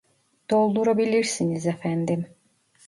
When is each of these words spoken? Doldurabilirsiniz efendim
Doldurabilirsiniz 0.51 1.67
efendim 1.67 2.27